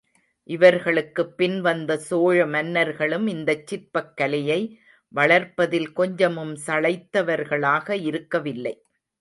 [0.49, 4.59] இவர்களுக்குப் பின் வந்த சோழ மன்னர்களும் இந்தச் சிற்பக் கலையை
[5.13, 8.75] வளர்ப்பதில் கொஞ்சமும் சளைத்தவர்களாக இருக்கவில்லை.